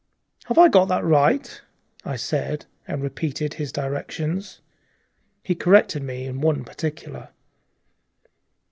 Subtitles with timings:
[0.45, 1.61] "Have I got that right?"
[2.03, 4.59] I said, and repeated his directions.
[5.43, 7.29] He corrected me in one particular.